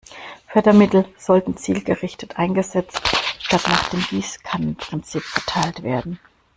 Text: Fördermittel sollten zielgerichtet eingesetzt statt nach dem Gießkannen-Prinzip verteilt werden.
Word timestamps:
Fördermittel 0.47 1.05
sollten 1.15 1.57
zielgerichtet 1.57 2.39
eingesetzt 2.39 3.03
statt 3.39 3.61
nach 3.67 3.89
dem 3.89 4.01
Gießkannen-Prinzip 4.09 5.21
verteilt 5.21 5.83
werden. 5.83 6.19